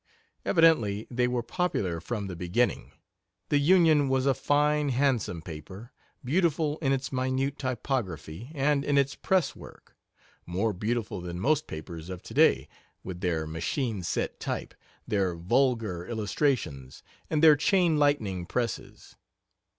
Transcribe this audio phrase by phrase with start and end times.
[0.45, 2.91] Evidently they were popular from the beginning.
[3.49, 5.91] The Union was a fine, handsome paper
[6.25, 9.95] beautiful in its minute typography, and in its press work;
[10.47, 12.67] more beautiful than most papers of to day,
[13.03, 14.73] with their machine set type,
[15.07, 19.15] their vulgar illustrations, and their chain lightning presses.